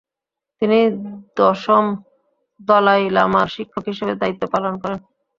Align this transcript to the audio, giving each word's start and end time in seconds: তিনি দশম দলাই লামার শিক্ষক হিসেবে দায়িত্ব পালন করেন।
তিনি 0.61 0.79
দশম 1.37 1.85
দলাই 2.59 3.03
লামার 3.15 3.47
শিক্ষক 3.55 3.83
হিসেবে 3.91 4.13
দায়িত্ব 4.21 4.43
পালন 4.53 4.73
করেন। 4.81 4.99